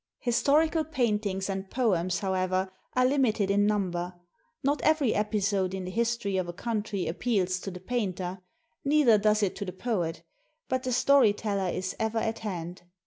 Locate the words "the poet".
9.65-10.23